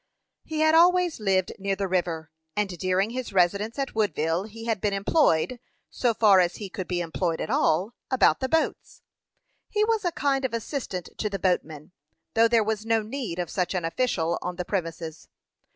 He 0.43 0.61
had 0.61 0.73
always 0.73 1.19
lived 1.19 1.51
near 1.59 1.75
the 1.75 1.87
river; 1.87 2.31
and 2.55 2.69
during 2.79 3.11
his 3.11 3.31
residence 3.33 3.77
at 3.77 3.93
Woodville 3.93 4.45
he 4.45 4.65
had 4.65 4.81
been 4.81 4.93
employed, 4.95 5.59
so 5.91 6.15
far 6.15 6.39
as 6.39 6.55
he 6.55 6.71
could 6.71 6.87
be 6.87 7.01
employed 7.01 7.39
at 7.39 7.51
all, 7.51 7.93
about 8.09 8.39
the 8.39 8.49
boats. 8.49 9.03
He 9.69 9.83
was 9.85 10.03
a 10.03 10.11
kind 10.11 10.43
of 10.43 10.55
assistant 10.55 11.09
to 11.19 11.29
the 11.29 11.37
boatman, 11.37 11.91
though 12.33 12.47
there 12.47 12.63
was 12.63 12.83
no 12.83 13.03
need 13.03 13.37
of 13.37 13.51
such 13.51 13.75
an 13.75 13.85
official 13.85 14.39
on 14.41 14.55
the 14.55 14.65
premises. 14.65 15.29